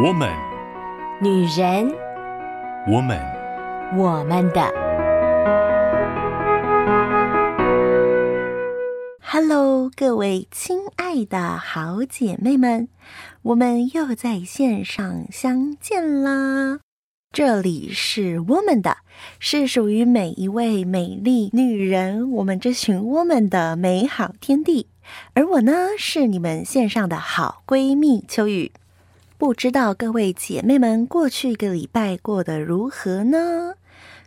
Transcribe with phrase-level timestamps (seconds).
[0.00, 0.32] 我们，
[1.20, 1.92] 女人，
[2.86, 3.18] 我们，
[3.96, 4.62] 我们的。
[9.20, 12.86] Hello，各位亲爱的好姐妹们，
[13.42, 16.78] 我们又在线上相见啦！
[17.32, 18.98] 这里是我们的，
[19.40, 24.90] 是属于每一位美丽女人，我们这群我们的美好天地。
[25.34, 28.70] 而我呢，是你们线上的好闺蜜秋雨。
[29.38, 33.74] 不知道各位姐妹们过去一个礼拜过得如何呢？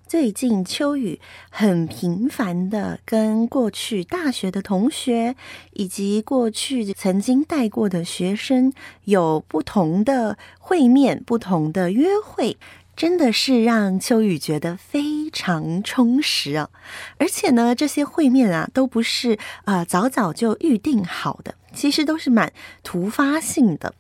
[0.08, 5.36] 最近秋雨很频繁的跟过去大学的同学
[5.74, 8.72] 以及过去曾经带过的学生
[9.04, 12.56] 有不同的会面、不同的约会，
[12.96, 16.70] 真的是让秋雨觉得非常充实啊！
[17.18, 23.94] 而且呢，这些会面啊都不是啊、早早就预定好的，其实都是蛮突发性的。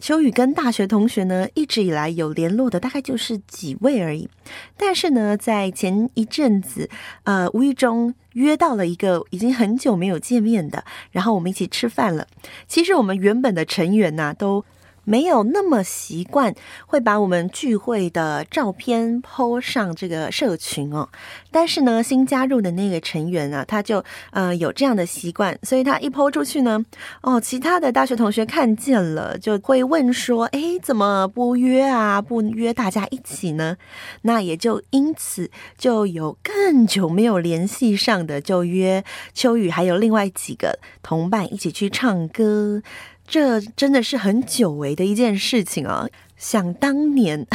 [0.00, 4.28] 秋雨跟大学同学呢，一直以来有联络的大概就是几位而已。
[4.76, 6.90] 但是呢，在前一阵子，
[7.22, 12.26] 呃，无意中约到了一个已经很久没有见面的，然后我们一起吃饭了。
[12.66, 14.64] 其实我们原本的成员呐，都
[15.04, 16.54] 没有那么习惯
[16.86, 21.08] 会把我们聚会的照片 po 上这个社群哦，
[21.50, 26.84] 但是呢，新加入的那个成员啊，他就呃有这样的习惯，所以他一 po 出去呢，
[27.22, 32.20] 哦，其他的大学同学看见了就会问说，哎，怎么不约啊？
[32.20, 33.76] 不约大家一起呢？
[34.22, 42.82] 那也就因此就有更久没有联系上的，就约秋雨还有另外几个同伴一起去唱歌。
[43.26, 46.06] 这真的是很久违的一件事情啊！
[46.36, 47.46] 想当年，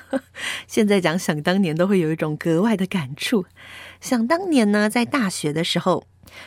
[0.68, 3.46] 现在讲想当年都会有一种格外的感触。
[4.00, 6.04] 想当年呢，在大学的时候，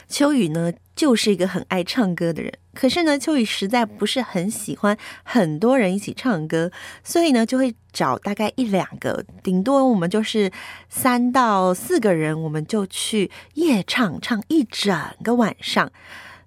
[0.08, 2.54] 秋雨呢就是一个很爱唱歌的人。
[2.76, 6.72] 可是呢，秋雨实在不是很喜欢很多人一起唱歌，
[7.04, 10.52] 所以呢，就会找大概一两个，顶多我们就是
[10.90, 15.92] 三到四个人，我们就去夜唱，唱一整个晚上。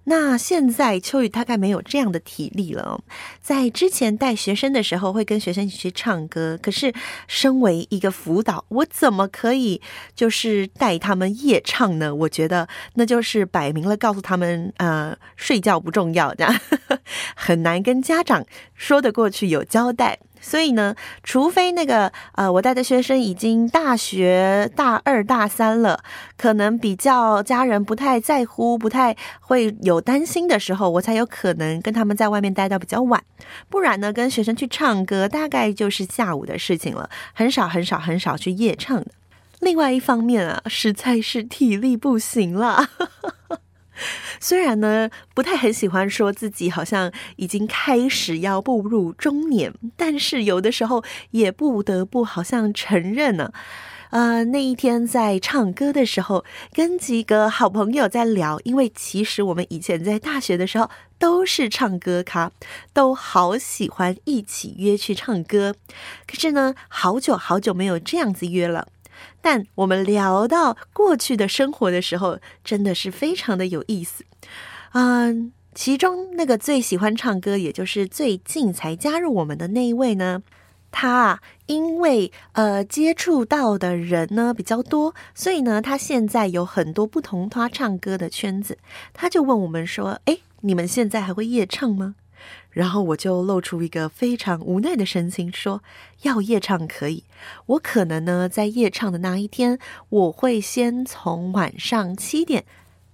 [0.05, 3.01] 那现在秋雨大概没有这样的体力了。
[3.41, 6.59] 在之前带学生的时候，会跟学生一起去唱歌。
[6.61, 6.93] 可是
[7.27, 9.81] 身为一个辅导，我怎么可以
[10.15, 12.13] 就是带他们夜唱呢？
[12.13, 16.59] 我觉得那就是摆明了告诉他们，呃，睡觉不重要，这样
[17.35, 20.19] 很难跟家长说得过去，有交代。
[20.43, 20.93] 所以呢，
[21.23, 26.03] 除非那个呃，我带的学生已经大学大二大三了，
[26.37, 33.23] 可能比较家人不太在乎，不太会有担心的时候，我才有可能跟他们在外面待到比较晚。
[33.69, 39.07] 不然呢，跟学生去唱歌，大概就是下午的事情了，很少很少很少去夜唱的。
[39.61, 42.89] 另外一方面啊，实在是体力不行了。
[44.39, 53.51] 虽然呢，不太很喜欢说自己好像已经开始要步入中年，但是有的时候也不得不好像承认呢。
[54.09, 60.87] 呃，那一天在唱歌的时候，跟几个好朋友在聊，因为其实我们以前在大学的时候
[61.17, 62.51] 都是唱歌咖，
[62.93, 65.73] 都好喜欢一起约去唱歌。
[66.27, 68.87] 可是呢，好久好久没有这样子约了。
[69.43, 74.23] 但我们聊到过去的生活的时候，真的是非常的有意思。
[74.93, 80.41] 嗯，其中那个最喜欢唱歌，也就是最近才加入我们的那一位呢，
[80.91, 88.77] 他啊，因为呃接触到的人呢比较多，所以呢，他现在有很多不同他唱歌的圈子。
[89.11, 92.15] 他就问我们说：“哎，你们现在还会夜唱吗？”
[92.71, 95.83] 然后我就露出一个非常无奈的神情，说
[96.23, 97.23] ：“要夜唱可以，
[97.67, 99.77] 我可能呢在夜唱的那一天，
[100.09, 102.63] 我会先从晚上七点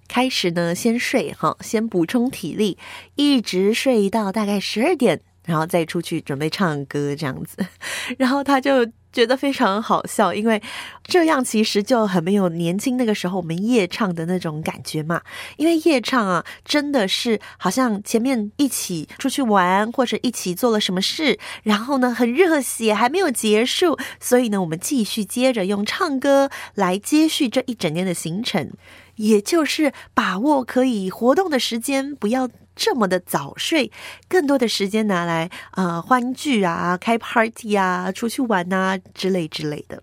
[0.08, 2.78] 开始呢先睡哈，先补充体力，
[3.14, 7.66] 一直睡到大概十二点，然后再出去准备唱歌这样子。
[8.18, 8.90] ”然后他就。
[9.12, 10.62] 觉得非常好笑，因为
[11.04, 15.22] 这样其实就很没有年轻那个时候我们夜唱的那种感觉嘛。
[15.56, 28.70] 因为夜唱啊，真的是好像前面一起出去玩，或者一起做了什么事，然后呢很热血，还没有结束，所以呢我们继续接着用唱歌来接续这一整天的行程，
[29.16, 32.48] 也就是把握可以活动的时间，不要。
[32.80, 33.92] 这么的早睡，
[34.26, 40.02] 更多的时间拿来啊欢聚啊、开 party 啊、出去玩啊之类之类的。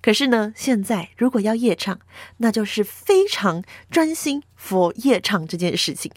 [0.00, 1.98] 可是呢，现在如果要夜唱，
[2.36, 6.12] 那就是非常专心 for 夜唱这件事情。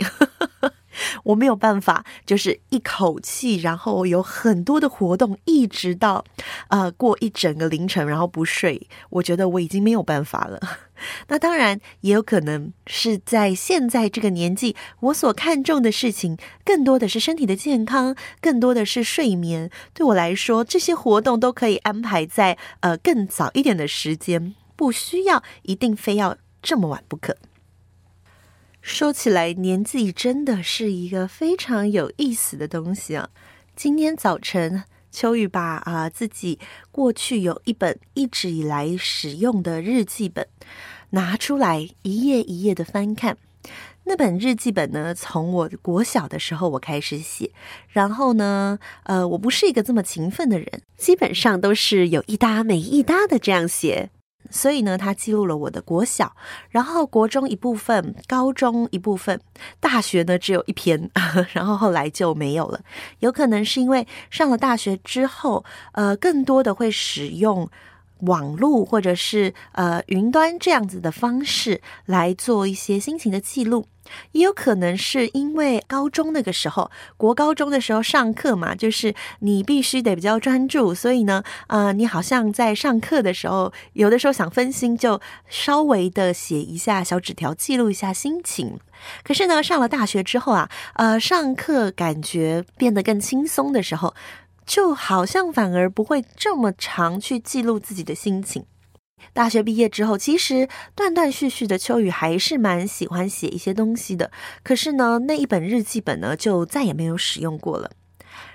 [1.23, 6.23] 我没有办法，就是一口气，然后有很多的活动，一直到
[6.69, 8.87] 呃过一整个凌晨，然后不睡。
[9.09, 10.59] 我觉得我已经没有办法了。
[11.29, 19.69] 那当然也有可能是在现在这个年纪，我所看重的事情更多的是身体的健康，更多的是睡眠。
[19.93, 27.37] 对我来说，这些活动都可以安排在呃更早一点的时间，不需要一定非要这么晚不可。
[28.89, 33.29] 说起来，年纪真的是一个非常有意思的东西啊！
[33.75, 36.57] 今天早晨，秋雨把啊、自己
[36.91, 40.47] 过去有一本一直以来使用的日记本
[41.11, 43.37] 拿出来，一页一页的翻看。
[44.05, 47.51] 那本日记本呢，从我国小的时候我开始写，
[47.89, 54.09] 然后呢，呃，我不是一个这么勤奋的人，基本上都是有一搭没一搭的这样写。
[54.49, 56.35] 所以呢，它记录了我的国小，
[56.69, 59.39] 然后国中一部分，高中一部分，
[59.79, 61.09] 大学呢只有一篇，
[61.53, 62.79] 然后后来就没有了。
[63.19, 67.69] 有可能是因为上了大学之后，呃，更多的会使用
[68.19, 73.87] 网络或者是呃云端这样子的方式来做一些心情的记录。
[74.31, 88.79] 也有可能是因为高中那个时候，国高中的时候上课嘛，就是你必须得比较专注，所以呢，呃，你好像在上课的时候，有的时候想分心，就稍微的写一下小纸条，记录一下心情。
[89.23, 94.15] 可是呢，上了大学之后啊，呃，上课感觉变得更轻松的时候，
[94.69, 98.67] 就好像反而不会这么常去记录自己的心情。
[99.33, 104.29] 大学毕业之后，其实断断续续的秋雨还是蛮喜欢写一些东西的。
[104.61, 107.89] 可是呢，那一本日记本呢，就再也没有使用过了。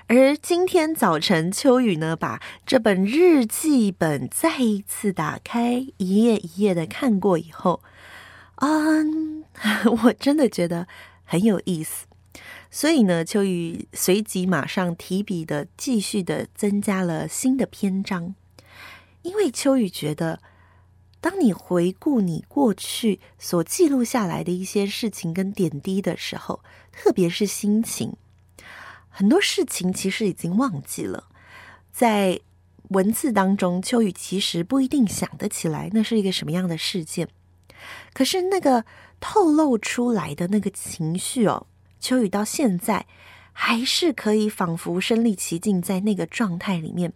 [0.07, 7.83] 而今天早晨，秋雨呢，把这本日记本再一次打开，一页一页的看过以后，
[8.61, 9.43] 嗯，
[10.05, 10.87] 我真的觉得
[11.25, 12.07] 很有意思。
[12.75, 18.35] 所以呢，秋雨随即马上提笔的继续的增加了新的篇章，
[19.23, 20.41] 因为秋雨觉得。
[21.21, 26.61] 当你回顾你过去所记录下来的一些事情跟点滴的时候，
[26.93, 28.13] 特别是心情，
[29.09, 31.29] 很多事情其实已经忘记了。
[31.91, 32.41] 在
[32.89, 37.29] 文字当中，秋雨其实不一定想得起来那是一个什么样的事件，
[38.13, 38.85] 可是那个
[39.19, 41.67] 透露出来的那个情绪哦，
[42.05, 43.07] 秋雨到现在
[43.55, 47.15] 还是可以仿佛身历其境在那个状态里面，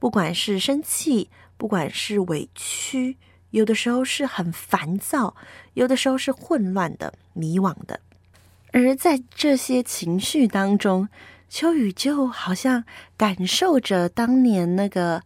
[0.00, 3.18] 不管是生气，不管是委屈。
[3.50, 5.36] 有的时候是很烦躁，
[5.74, 8.00] 有的时候是混乱的、迷惘的，
[8.72, 11.08] 而在这些情绪当中，
[11.48, 12.82] 秋雨就好像
[13.16, 15.22] 感受着当年那个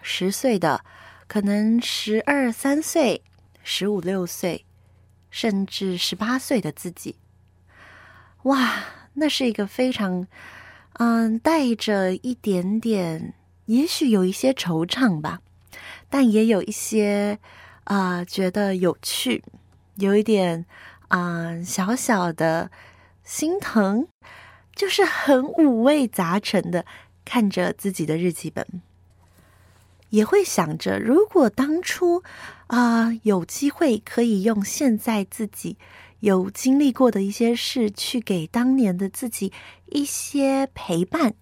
[0.00, 0.84] 十岁的，
[1.26, 3.20] 可能十二三岁、
[3.64, 4.64] 十五六岁，
[5.28, 7.16] 甚至十八岁的自己。
[8.44, 10.26] 哇，那是一个非常，
[10.94, 13.34] 嗯，带着一点点，
[13.66, 15.40] 也许有一些惆怅吧，
[16.08, 17.38] 但也有一些。
[17.84, 19.44] 啊、觉得有趣，
[19.96, 20.64] 有一点
[21.08, 22.70] 啊、小小的
[23.22, 24.08] 心疼，
[24.74, 26.86] 就是很五味杂陈的
[27.26, 28.66] 看着自己的日记本，
[30.08, 32.22] 也会想着，如果当初
[32.68, 35.76] 啊、有机会可以用现在自己
[36.24, 39.52] 有经历过的一些事，去给当年的自己
[39.90, 41.34] 一些陪伴，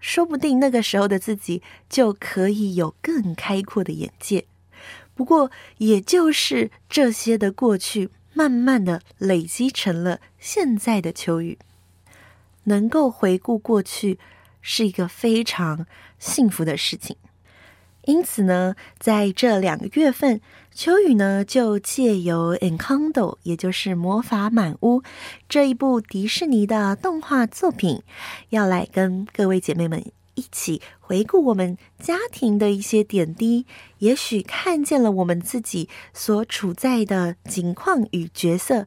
[0.00, 4.46] 说不定那个时候的自己就可以有更开阔的眼界。
[5.14, 11.58] 不过，也就是这些的过去，慢慢的累积成了现在的秋雨。
[12.64, 14.18] 能够回顾过去，
[14.62, 15.86] 是一个非常
[16.18, 17.16] 幸福的事情。
[18.04, 20.40] 因此呢，在这两个月份，
[20.72, 23.12] 秋雨呢就借由《Encanto》，
[23.42, 25.00] 也就是《魔法满屋》
[25.48, 28.02] 这一部迪士尼的动画作品，
[28.50, 30.04] 要来跟各位姐妹们。
[30.36, 33.66] 一起回顾我们家庭的一些点滴，
[33.98, 38.86] 也许看见了我们自己所处在的境况与角色，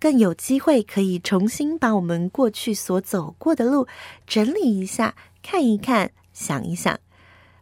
[0.00, 3.86] 更有机会可以重新把我们过去所走过的路
[4.26, 6.98] 整理一下，看一看，想一想。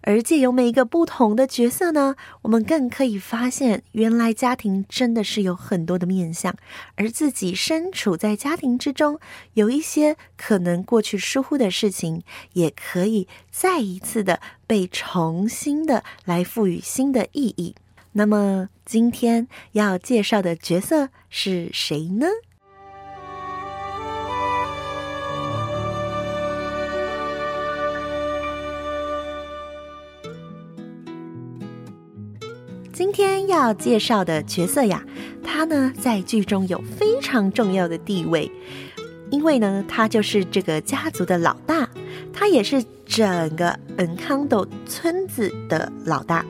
[0.03, 6.55] 而借由每一个不同的角色呢，我们更可以发现，原来家庭真的是有很多的面相，
[6.97, 9.19] 而自己身处在家庭之中，
[9.55, 17.75] 有一些可能过去疏忽的事情，也可以再一次的被重新的来赋予新的意义。
[18.13, 22.27] 那么，今天要介绍的角色是谁呢？
[32.93, 35.03] 今天要介绍的角色呀，
[35.43, 38.51] 他呢在剧中有非常重要的地位，
[39.31, 41.89] 因为呢，他就是这个家族的老大，
[42.35, 46.45] 他也是整个 Encanto 村子的老大，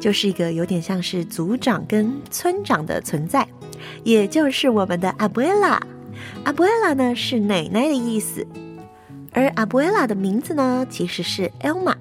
[0.00, 3.46] 就是一个有点像是族长跟村长的存在，
[4.02, 5.80] 也就是我们的 Abuela。
[6.44, 8.44] Abuela 呢是奶奶的意思，
[9.30, 11.94] 而 Abuela 的名字呢其实是 Elma。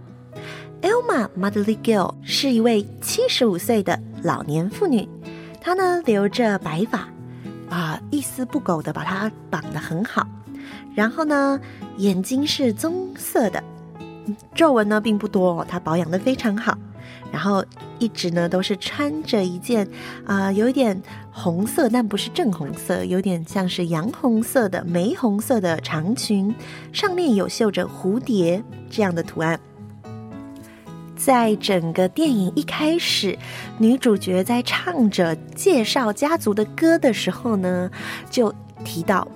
[0.82, 5.08] Elma Madrigal 是一位七十五岁的老年妇女，
[5.60, 7.08] 她呢留着白发，
[7.70, 10.28] 啊，一丝不苟的把它绑得很好，
[10.94, 11.60] 然后呢
[11.98, 13.64] 眼睛是棕色的，
[14.54, 16.78] 皱纹呢并不多，她保养得非常好，
[17.32, 17.66] 然后
[17.98, 19.88] 一直呢都是穿着一件
[20.26, 21.02] 啊有一点
[21.32, 26.54] 红色，但不是正红色，有点像是洋红色的玫红色的长裙，
[26.94, 29.60] 上面有绣着蝴蝶这样的图案。
[31.26, 33.36] 在整个电影一开始，
[33.80, 37.90] 女主角在唱着介绍家族的歌的时候呢，
[38.30, 38.54] 就
[38.84, 39.28] 提到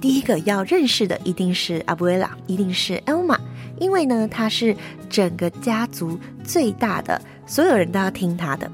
[0.00, 3.38] 第一个要认识的一定是阿布埃拉一定是 Elma，
[3.78, 4.76] 因为呢，她是
[5.08, 8.68] 整个家族最大的，所有人都要听她的。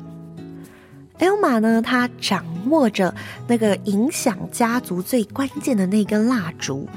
[1.19, 3.15] Elma 呢，她掌握着
[3.47, 6.89] 那个影响家族最关键的那根蜡烛，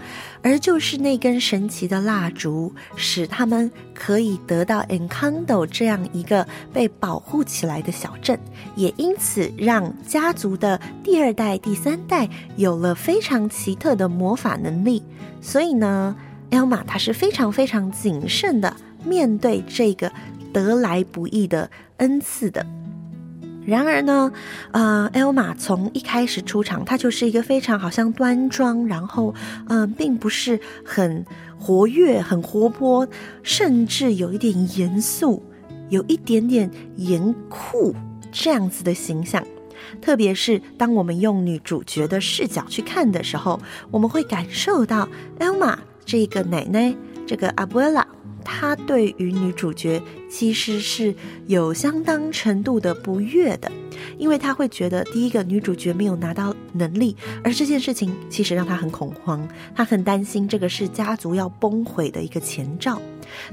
[0.42, 8.40] 而就是那根神奇的蜡烛，使他们可以得到 Encanto 这样一个被保护起来的小镇，
[8.76, 15.04] 也因此让家族的第二代、第三代有了非常奇特的魔法能力。
[15.40, 16.16] 所以呢
[16.50, 20.12] ，Elma 她是非常非常谨慎的面对这个
[20.52, 22.66] 得来不易的恩赐的。
[23.66, 24.32] 然而呢，
[24.72, 29.34] 呃，Elma 从一开始出场，她就是一个非常好像端庄，然后
[29.68, 31.26] 嗯、并不是很
[31.60, 33.08] 活跃、很活泼，
[33.42, 35.44] 甚至有一点严肃，
[35.90, 37.96] 有一点点严酷
[38.32, 39.44] 这样子的形象。
[40.02, 43.60] 特别是当我们用女主角的视角去看的时候，
[43.92, 45.08] 我们会感受到
[45.40, 46.96] Elma 这个奶奶，
[47.26, 48.04] 这个 Abuela。
[48.46, 51.14] 他对于女主角其实是
[51.48, 53.70] 有相当程度的不悦的，
[54.18, 63.02] 因为他会觉得，第一个女主角没有拿到能力，而这件事情其实让他很恐慌，他很担心这个是家族要崩毁的一个前兆。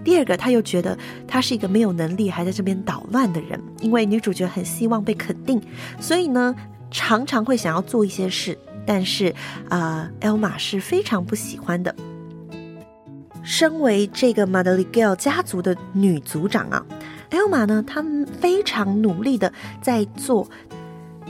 [0.04, 0.96] 第二个，他又觉得
[1.26, 5.60] 他是一个没有能力还在这边捣乱的人，因为女主角很希望被肯定，
[5.98, 6.54] 所以呢，
[6.90, 8.56] 常常会想要做一些事，
[8.86, 9.34] 但是
[9.68, 11.94] 啊，呃，Elma 是非常不喜欢的。
[13.42, 16.86] 身为这个 Madrigal 家族的女族长啊
[17.30, 18.04] ，Elma 呢，她
[18.40, 20.48] 非常努力的在做，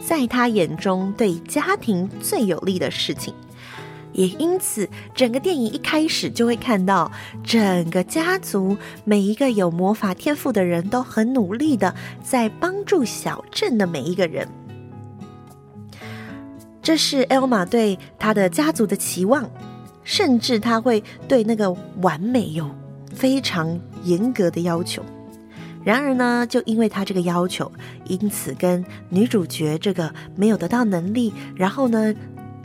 [0.07, 3.33] 在她眼中对家庭最有利的事情，
[4.13, 7.11] 也因此，整个电影一开始就会看到
[7.43, 14.47] 整个家族每一个有魔法天赋的人都很努力的在帮助小镇的每一个人，
[16.83, 19.51] 这是 Elma 对她的家族的期望。
[20.05, 22.69] 甚至他会对那个完美有
[23.15, 25.03] 非常严格的要求。
[25.85, 27.71] 然而呢，就因为他这个要求，
[28.07, 32.15] 因此跟女主角这个没有得到能力，然后呢，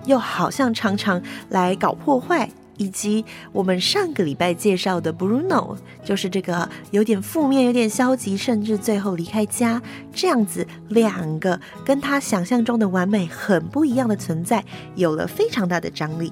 [0.05, 9.81] 又好像常常来搞破坏，以及我们上个礼拜介绍的 Bruno，就是这个有点负面、有点消极，甚至最后离开家
[10.13, 14.63] 这样子，两个跟他想象中的完美很不一样的存在，
[14.93, 16.31] 有了非常大的张力。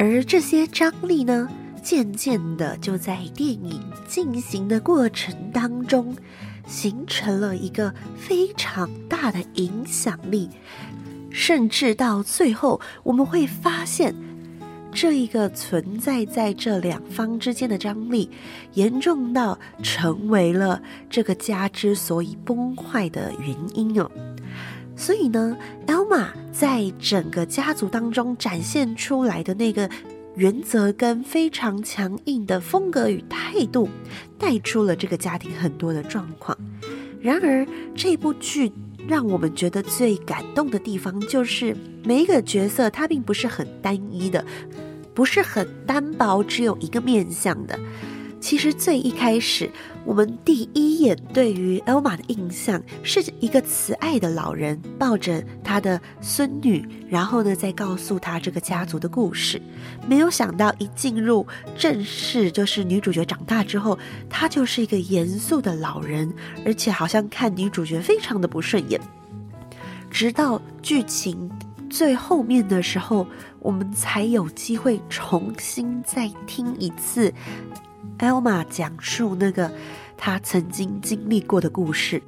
[0.00, 1.46] 而这些张力呢，
[1.82, 6.16] 渐渐的就在电影进行的过程当中，
[6.66, 10.48] 形成了一个非常大的影响力，
[11.28, 14.14] 甚至到最后，我们会发现，
[14.90, 18.30] 这一个存在在这两方之间的张力，
[18.72, 20.80] 严重到成为了
[21.10, 24.10] 这个家之所以崩坏的原因哦。
[25.00, 29.88] 所以呢，Elma 在整个家族当中展现出来的那个
[30.34, 33.88] 原则跟非常强硬的风格与态度，
[34.38, 36.54] 带出了这个家庭很多的状况。
[37.18, 38.70] 然而，这部剧
[39.08, 44.44] 让我们觉得最感动的地方，就是每一个角色他并不是很单一的，
[45.14, 47.80] 不是很单薄，只有一个面向的。
[48.40, 49.70] 其实最一开始，
[50.04, 59.60] 我们第一眼对于 Elma 的印象是一个慈爱的老人抱着他的孙女，然后呢再告诉他这个家族的故事。
[60.08, 63.98] 没有想到一进入正式，就是女主角长大之后，
[64.30, 66.32] 她就是一个严肃的老人，
[66.64, 68.98] 而且好像看女主角非常的不顺眼。
[70.10, 71.48] 直到剧情
[71.90, 73.26] 最后面的时候，
[73.60, 77.32] 我们才有机会重新再听一次。
[78.20, 79.70] Elma 讲述那个
[80.16, 82.22] 他曾经经历过的故事。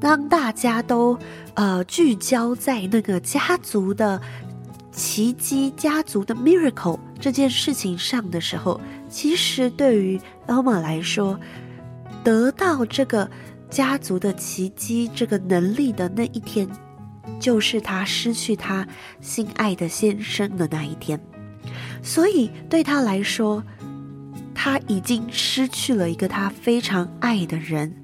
[0.00, 1.18] 当大家都
[1.54, 4.20] 呃聚焦在那个家族的
[4.90, 11.38] 奇迹家族的 miracle 这件事情上的时候，其实对于 Elma 来说，
[12.24, 13.30] 得到这个
[13.70, 16.68] 家族的奇迹这个能力的那一天，
[17.38, 18.86] 就是她失去她
[19.20, 21.20] 心爱的先生的那一天。
[22.02, 23.62] 所以对她来说，
[24.66, 27.94] 他已经失去了一个他非常爱的人，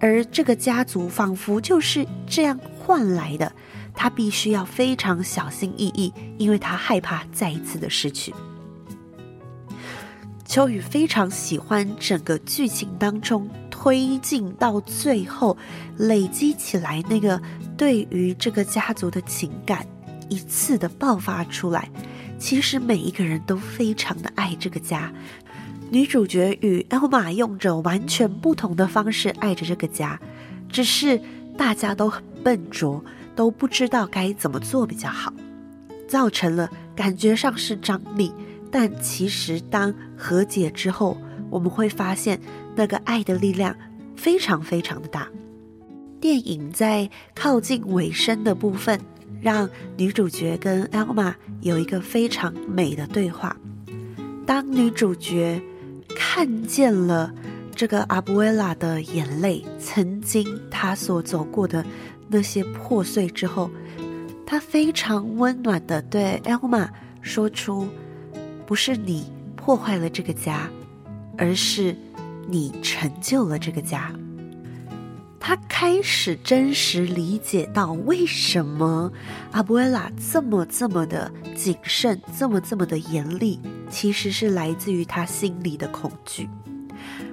[0.00, 3.52] 而这个家族仿佛就是这样换来的。
[3.94, 8.34] 他必须要非常小心翼翼，因为他害怕再一次的失去。
[10.44, 15.56] 秋雨非常喜欢整个剧情当中推进到最后，
[15.96, 17.40] 累积起来那个
[17.76, 19.86] 对于这个家族的情感
[20.28, 21.88] 一次的爆发出来。
[22.36, 25.12] 其实每一个人都非常的爱这个家，
[25.90, 30.20] 女主角与 Elma 用着完全不同的方式爱着这个家，
[30.68, 31.20] 只是
[31.56, 33.04] 大家都很笨拙。
[33.36, 35.32] 都不知道该怎么做比较好，
[36.06, 38.30] 造成了感觉上是张力，
[38.70, 41.16] 但其实当和解之后，
[41.48, 42.38] 我们会发现
[42.76, 43.74] 那个爱的力量
[44.14, 45.26] 非常非常的大。
[46.20, 49.00] 电影在靠近尾声的部分，
[49.40, 51.32] 让女主角跟 Elma
[51.62, 53.56] 有一个非常美的对话。
[54.44, 55.62] 当女主角
[56.22, 57.32] 看见了
[57.74, 61.82] 这个阿布埃拉的眼泪，曾经他所走过的。
[62.28, 63.70] 那些破碎之后，
[64.46, 66.90] 他非常温暖的对 Elma
[67.22, 67.88] 说出
[68.66, 70.70] ：“不是你破坏了这个家，
[71.38, 71.96] 而是
[72.46, 74.12] 你成就了这个家。”
[75.40, 79.10] 他开始真实理解到为什么
[79.50, 83.58] 阿布埃拉这么这么的谨慎，这么这么的严厉，
[83.90, 86.48] 其实是来自于他心里的恐惧，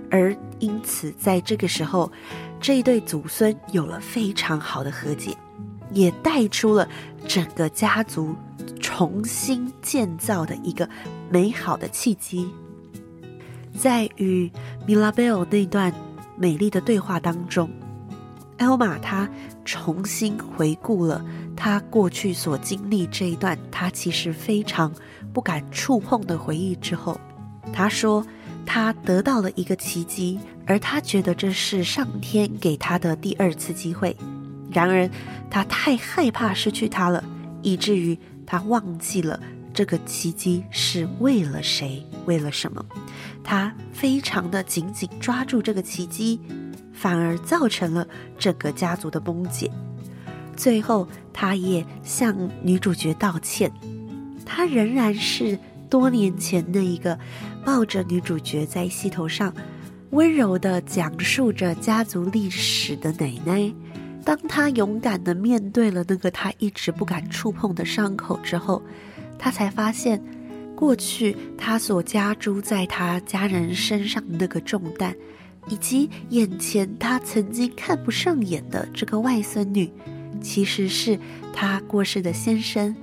[0.10, 2.12] 而因此在这个时候。
[2.60, 5.38] 这一对祖孙有了非常好的和解，
[5.92, 6.90] 也带出了
[7.28, 8.36] 整个家族
[8.80, 10.90] 重新建造的一个
[11.30, 12.50] 美好的契机。
[13.78, 14.52] 在与
[14.88, 15.94] 米拉贝尔那段
[16.36, 17.70] 美丽的对话当中，
[18.58, 19.30] 艾欧玛她
[19.64, 21.24] 重新回顾了
[21.56, 24.94] 她过去所经历这一段她其实非常
[25.34, 27.20] 不敢触碰的回忆之后，
[27.72, 28.26] 她说。
[28.70, 34.14] 他得到了一个奇迹，而他觉得这是上天给他的第二次机会。
[34.70, 35.10] 然而，
[35.50, 37.24] 他太害怕失去他了，
[37.62, 39.40] 以至于他忘记了
[39.74, 42.86] 这个奇迹是为了谁，为了什么。
[43.42, 46.42] 他非常的紧紧抓住这个奇迹，
[46.98, 48.08] 反而造成了
[48.38, 49.72] 整个家族的崩解。
[50.56, 53.72] 最后，他也向女主角道歉。
[54.46, 55.58] 他仍然是。
[55.90, 57.18] 多年前那一个
[57.64, 59.54] 抱着女主角在戏头上，
[60.10, 63.74] 温柔地讲述着家族历史的奶奶，
[64.26, 68.84] 当她勇敢地面对了那个她一直不敢触碰的伤口之后，
[69.40, 70.22] 她才发现，
[70.76, 75.16] 过去她所加诸在她家人身上的那个重担，
[75.70, 79.92] 以及眼前他曾经看不上眼的这个外孙女，
[80.42, 81.20] 其实是
[81.54, 82.96] 她过世的先生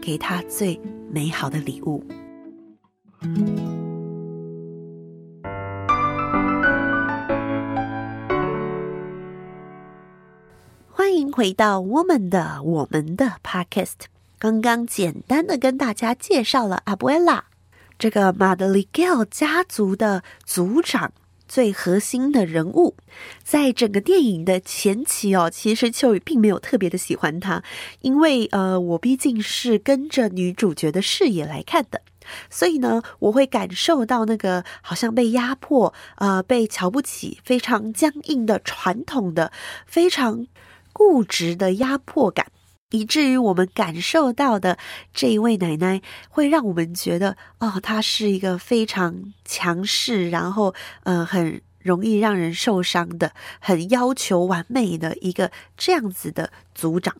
[0.00, 0.80] 给她最
[1.10, 2.04] 美好的礼物。
[10.90, 14.06] 欢迎回到我们的我们的 Podcast。
[14.38, 17.44] 刚刚简单的跟大家介绍了阿布埃拉
[17.96, 21.12] 这个马德里盖尔家族的族长，
[21.52, 22.96] 最核心的人物。
[23.44, 27.62] 在整个电影的前期哦，其实秋雨并没有特别的喜欢他，
[28.00, 32.00] 因为呃，我毕竟是跟着女主角的视野来看的。
[32.48, 39.52] 所以呢，我会感受到那个好像被压迫、呃，被瞧不起、非常僵硬的传统的、
[39.84, 40.46] 非常
[40.94, 42.46] 固执的压迫感，
[42.92, 44.78] 以至于我们感受到的
[45.12, 57.16] 这一位奶奶，会让我们觉得，哦，她是一个非常强势，然后呃，很容易让人受伤的、很要求完美的一个这样子的族长。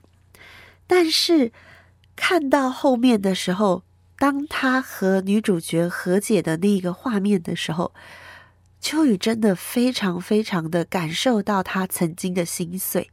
[0.87, 1.51] 但是
[2.15, 3.83] 看到后面的时候，
[4.19, 7.93] 当他和女主角和解的那个画面的时候，
[8.79, 13.11] 秋雨真的非常非常的感受到他曾经的心碎，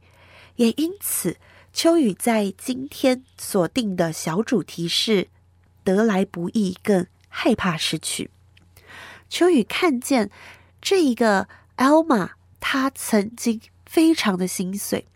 [0.56, 1.36] 也因此，
[1.72, 5.28] 秋雨在今天锁定的小主题是
[5.84, 8.30] 得来不易，更害怕失去。
[9.28, 10.30] 秋雨看见
[10.82, 15.06] 这一个 Elma，她曾经非常的心碎，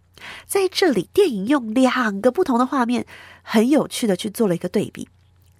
[0.47, 3.05] 在这里，电影用两个不同的画面，
[3.43, 5.09] 很有趣的去做了一个对比。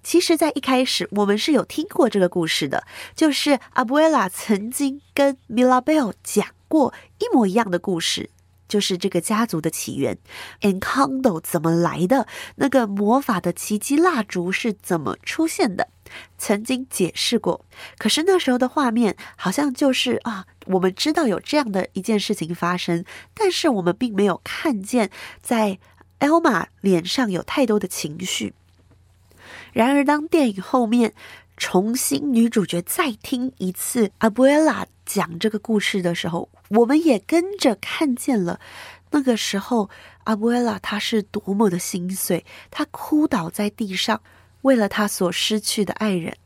[0.01, 8.29] 其实，在一开始，我们是有听过这个故事的，就是阿布埃拉曾经跟米拉贝尔讲过一模一样的故事，
[8.67, 10.17] 就是这个家族的起源
[10.61, 12.27] ，Encanto 怎么来的？
[12.55, 15.89] 那个魔法的奇迹蜡烛是怎么出现的？
[16.37, 17.65] 曾经解释过，
[17.97, 25.09] 可是那时候的画面好像就是啊，我们知道有这样的一件事情发生，但是我们并没有看见
[25.41, 25.79] 在
[26.19, 28.53] Elma 脸上有太多的情绪。
[29.73, 31.13] 然而，当电影后面
[31.57, 38.59] 重新女主角再听一次 Abuela 讲这个故事的时候，我们也跟着看见了。
[39.11, 39.89] 那个时候
[40.25, 44.21] ，Abuela 她是多么的心碎，她哭倒在地上。
[44.61, 46.37] 为了他所失去的爱人，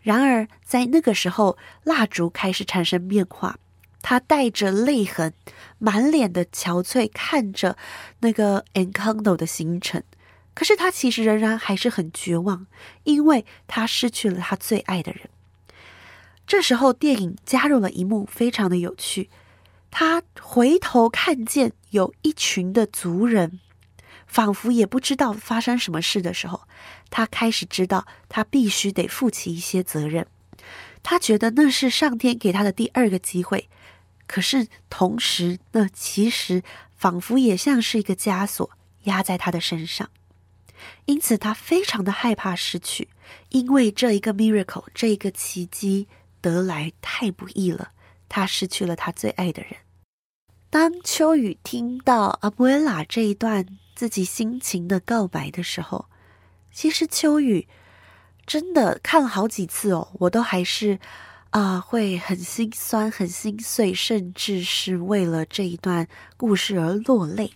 [0.00, 3.58] 然而在那个时候，蜡烛开始产生变化。
[4.00, 5.34] 他带着泪痕，
[5.78, 7.76] 满脸的憔悴，看着
[8.20, 10.00] 那个 Encanto 的形成。
[10.54, 12.68] 可是他其实仍然还是很绝望，
[13.02, 15.28] 因为他失去了他最爱的人。
[16.46, 19.30] 这时候，电影加入了一幕，非常的有趣。
[19.96, 23.60] 他回头看见有一群的族人。
[24.26, 26.62] 仿佛也不知道发生什么事的时候，
[27.10, 30.26] 他开始知道他必须得负起一些责任。
[31.04, 33.68] 他觉得那是上天给他的第二个机会，
[34.26, 36.64] 可是同时，那其实
[36.96, 38.68] 仿佛也像是一个枷锁
[39.04, 40.10] 压在他的身上。
[41.04, 43.10] 因此，他非常的害怕失去，
[43.50, 46.08] 因为这一个 miracle，这一个奇迹
[46.40, 47.92] 得来太不易了。
[48.28, 49.76] 他失去了他最爱的人。
[50.74, 53.64] 当秋雨听到阿布埃拉这一段。
[53.94, 56.06] 自己心情的告白的时候，
[56.72, 57.68] 其实秋雨
[58.44, 60.98] 真的看了好几次哦，我都还是
[61.50, 67.52] 啊、会很心酸、很心碎，甚至是为了这一段故事而落泪。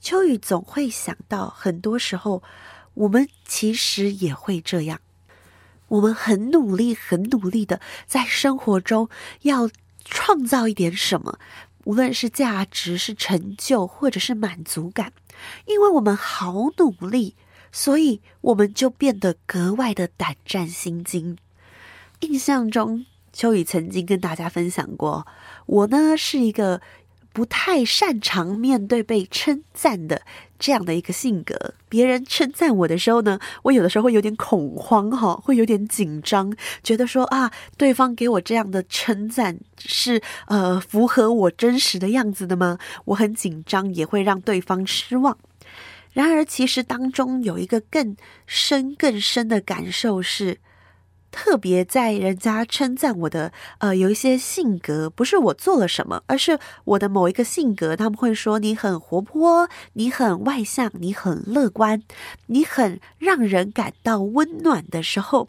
[0.00, 2.42] 秋雨总会想到，很多时候
[2.94, 5.00] 我们其实也会这样，
[5.86, 9.08] 我们很努力、很努力的在生活中
[9.42, 9.70] 要
[10.04, 11.38] 创造一点什么。
[11.84, 15.12] 无论是价值、是成就，或者是满足感，
[15.66, 17.34] 因为我们好努力，
[17.70, 21.36] 所以我们就变得格外的胆战心惊。
[22.20, 25.26] 印象中，秋雨曾经跟大家分享过，
[25.66, 26.80] 我呢是一个。
[27.32, 30.22] 不太擅长面对被称赞的
[30.58, 42.78] 这样的一个性格，别人称赞我的时候呢，我有的时候会有点恐慌哈，会有点紧张，觉得说啊，对方给我这样的称赞是呃符合我真实的样子的吗？
[43.06, 45.36] 我很紧张，也会让对方失望。
[46.12, 48.16] 然而，其实当中有一个更
[48.46, 50.58] 深更深的感受是。
[51.32, 62.02] 特别在人家称赞我的，呃，有一些性格，不是我做了什么，而是我的某一个性格，他们会说你很活泼，你很外向，你很乐观，
[62.46, 65.48] 你很让人感到温暖的时候，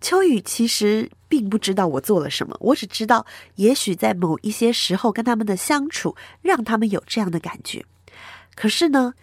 [0.00, 7.84] 秋雨其实并不知道我做了什么，我只知道，也许在某一些时候跟他们的相处，让他们有这样的感觉。
[8.54, 9.14] 可是呢，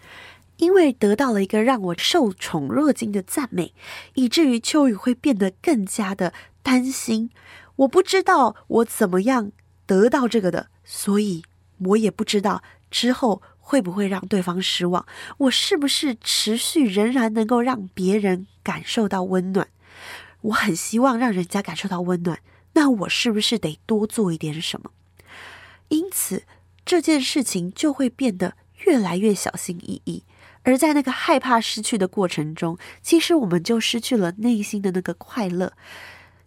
[0.58, 3.74] 因为得到了一个让我受宠若惊的赞美，
[4.14, 7.30] 以至于秋雨会变得更加的担心。
[7.76, 9.50] 我不知道我怎么样
[9.86, 11.42] 得到这个的，所以
[11.78, 15.04] 我也不知道之后会不会让对方失望。
[15.38, 19.68] 我是不是持续仍然能够让别人感受到温暖？
[20.42, 22.38] 我很希望让人家感受到温暖，
[22.74, 24.90] 那我是不是得多做一点什么？
[25.88, 26.44] 因此
[26.84, 30.22] 这件事情就会变得越来越小心翼翼。
[30.64, 35.74] 而在那个害怕失去的过程中，其实我们就失去了内心的那个快乐。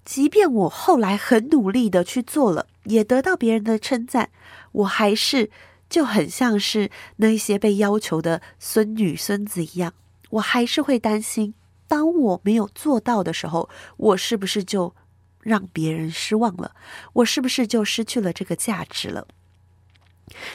[0.04, 4.30] 即便我后来很努力的去做了，也得到别人的称赞，
[4.72, 5.50] 我还是
[5.90, 9.94] 就很像是那些被要求的孙女孙子一样，
[10.32, 11.54] 我还是会担心，
[11.88, 14.96] 当我没有做到的时候，我是不是就
[15.42, 16.72] 让别人失望了？
[17.14, 19.28] 我是不是就失去了这个价值了？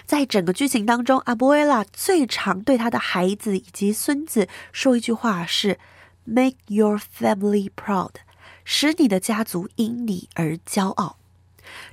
[0.05, 5.79] 在整个剧情当中，阿波埃拉最常对他的孩子以及孙子说一句话是
[6.25, 8.13] “Make your family proud”，
[8.65, 11.19] 使你的家族因你而骄傲。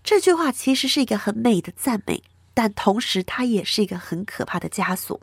[0.03, 2.21] 这句话其实是一个很美的赞美，
[2.53, 5.19] 但同时它也是一个很可怕的枷锁，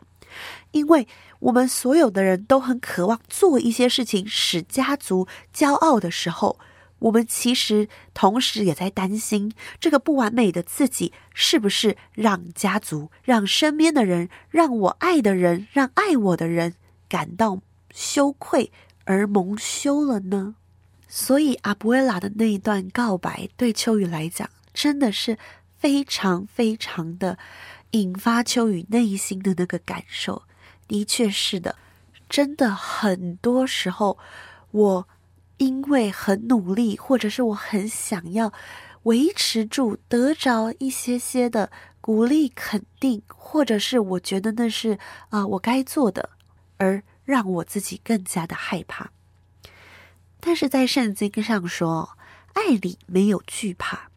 [0.71, 1.07] 因为
[1.39, 6.59] 我们所有的人都很渴望做一些事情使家族骄傲的时候。
[6.99, 16.73] 我们其实同时也在担心，这个不完美的自己是不是让家族、让身边的人、让我爱的人、让爱我的人
[17.07, 17.61] 感到
[17.93, 18.71] 羞愧
[19.05, 20.55] 而蒙羞了呢？
[21.07, 25.37] 所以，阿布埃拉的那一段告白，对秋雨来讲，真的是
[25.77, 27.37] 非常非常的
[27.91, 30.41] 引发秋雨内心的那个感受。
[30.87, 31.75] 的确是的，
[32.27, 34.17] 真的很多时候
[34.71, 35.07] 我。
[35.57, 38.53] 因为很努力，或者是我很想要
[39.03, 44.97] 维持住，得着一些些的鼓励、肯定，或者是我觉得那是
[45.29, 46.29] 啊、我该做的，
[46.77, 49.11] 而让我自己更加的害怕。
[50.39, 52.17] 但是在圣经上说，
[52.53, 54.09] 爱里没有惧怕。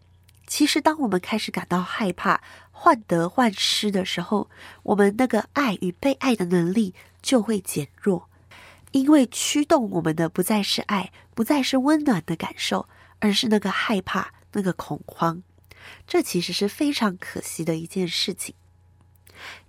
[0.47, 2.41] 其实，当我们开始感到害怕、
[2.73, 4.51] 患得患失的时候，
[4.83, 8.30] 我们那个爱与被爱的能力就会减弱，
[8.93, 12.89] 因为驱动我们的不再是爱，不再是温暖的感受，
[13.21, 15.43] 而是那个害怕、那个恐慌。
[16.07, 18.55] 这其实是非常可惜的一件事情。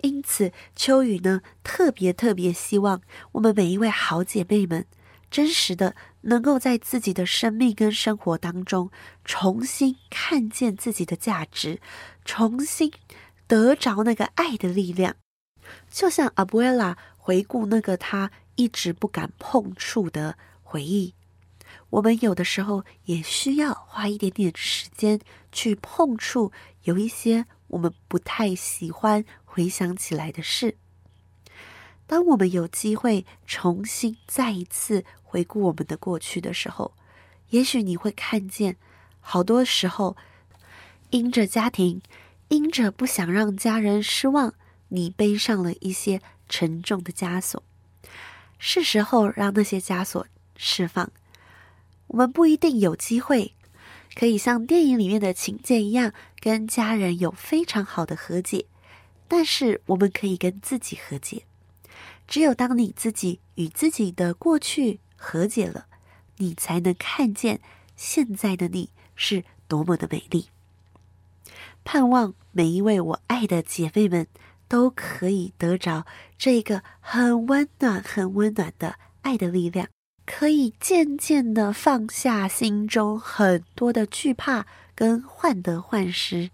[0.01, 3.01] 因此，秋雨呢，特别特别希望
[3.33, 4.85] 我们每一位好姐妹们，
[5.29, 8.91] 真实的能够在自己的生命跟生活当中，
[9.23, 11.79] 重新看见自己的价值，
[12.25, 12.91] 重新
[13.47, 15.15] 得着那个爱的力量。
[15.89, 18.29] 就像阿布埃拉回顾那个他
[18.61, 21.15] 一直不敢碰触的回忆。
[21.89, 25.19] 我们有的时候也需要花一点点时间
[25.51, 26.51] 去碰触，
[26.83, 30.77] 有一些我们不太喜欢回想起来的事。
[32.05, 36.93] 当我们有机会重新再一次回顾我们的过去的时候，
[37.49, 38.77] 也许你会看见，
[39.19, 40.15] 好多时候
[41.09, 41.99] 因着家庭，
[42.49, 44.53] 因着不想让家人失望，
[44.89, 47.63] 你背上了一些沉重的枷锁。
[48.63, 51.11] 是时候让那些枷锁释放。
[52.05, 53.55] 我们不一定有机会，
[54.13, 58.67] 可以像电影里面的情节一样，跟家人有非常好的和解。
[59.27, 61.43] 但是，我们可以跟自己和解。
[62.27, 65.87] 只有当你自己与自己的过去和解了，
[66.37, 67.61] 你才能看见
[67.95, 70.49] 现在的你是多么的美丽。
[71.83, 74.27] 盼望每一位我爱的姐妹们
[74.71, 76.05] 都可以得着
[76.37, 79.89] 这个很温暖、很温暖的爱的力量。
[80.25, 86.51] 可以渐渐的放下心中很多的惧怕跟患得患失，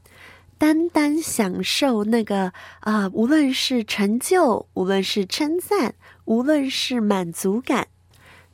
[0.58, 5.94] 单单享受那个啊、无论是成就，无论是称赞，
[6.26, 7.88] 无论是满足感，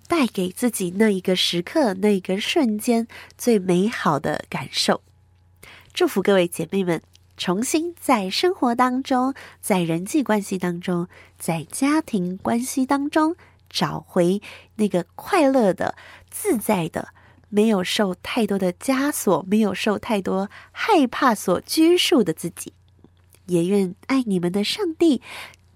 [0.09, 5.01] 带给自己那一个时刻、那一个瞬间最美好的感受。
[5.93, 7.01] 祝福各位姐妹们，
[7.43, 13.35] 重新在生活当中，在人际关系当中，在家庭关系当中。
[13.69, 14.41] 找回
[14.75, 15.93] 那个快乐的、
[16.29, 17.09] 自在的，
[17.49, 22.71] 没有受太多的枷锁，没有受太多害怕所拘束的自己。
[23.47, 25.21] 也愿爱你们的上帝，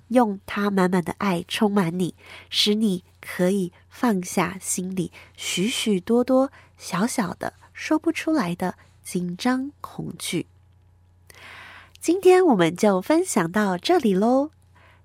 [0.07, 2.15] 用他满满的爱充满你，
[2.49, 10.45] 使你可以放下心里许许多多小小的说不出来的紧张恐惧。
[12.07, 14.51] 今天我们就分享到这里喽。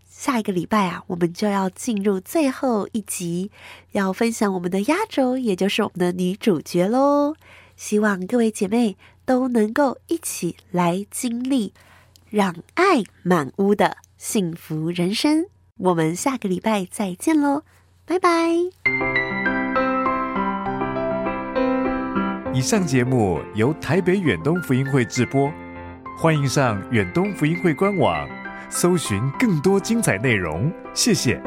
[0.09, 3.51] 下一个礼拜啊，我们就要进入最后一集，
[3.91, 7.35] 要分享我们的压轴，也就是我们的女主角喽。
[7.75, 11.75] 希望各位姐妹都能够一起来经历
[12.31, 15.47] 让爱满屋的幸福人生。
[15.79, 17.65] 我们下个礼拜再见喽，
[18.07, 18.31] 拜拜。
[22.55, 25.53] 以上节目由台北远东福音会制播，
[26.17, 28.29] 欢迎上远东福音会官网。
[28.69, 31.43] 搜寻更多精彩内容，谢谢。